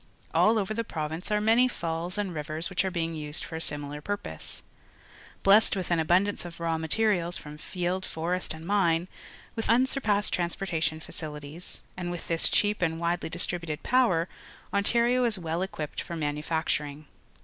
All 0.33 0.57
over 0.57 0.73
the 0.73 0.83
province 0.83 1.29
are 1.29 1.39
many 1.39 1.67
falls 1.67 2.17
and 2.17 2.33
rivers 2.33 2.71
which 2.71 2.83
are 2.83 2.89
being 2.89 3.13
used 3.13 3.43
for 3.43 3.55
a 3.55 3.61
similar 3.61 4.01
purpose. 4.01 4.63
Blessed 5.43 5.75
with 5.75 5.91
an 5.91 5.99
abun 6.03 6.25
dance 6.25 6.43
of 6.43 6.59
raw 6.59 6.79
materials 6.79 7.37
from 7.37 7.59
field, 7.59 8.03
forest, 8.03 8.51
and 8.55 8.65
mine, 8.65 9.07
with 9.55 9.69
unsurpassed 9.69 10.33
transportation 10.33 10.99
facili 11.01 11.53
ties, 11.53 11.81
and 11.95 12.09
with 12.09 12.27
this 12.27 12.49
cheap 12.49 12.81
and 12.81 12.99
widely 12.99 13.29
dis 13.29 13.45
tributed 13.45 13.83
power, 13.83 14.27
Ontar 14.73 15.05
io 15.07 15.23
is 15.23 15.37
well 15.37 15.61
equipped 15.61 16.01
for 16.01 16.15
manufacturing. 16.15 17.05